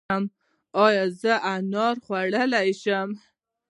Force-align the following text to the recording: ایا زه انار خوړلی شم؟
ایا 0.85 1.05
زه 1.19 1.33
انار 1.53 1.95
خوړلی 2.03 2.69
شم؟ 2.81 3.09